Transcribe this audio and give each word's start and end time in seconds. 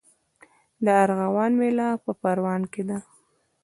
د 0.85 0.85
ارغوان 1.03 1.51
میله 1.59 1.87
په 2.03 2.11
پروان 2.21 2.61
کې 2.73 2.83
ده. 2.89 2.97